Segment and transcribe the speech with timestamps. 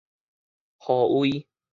[0.81, 1.45] 號位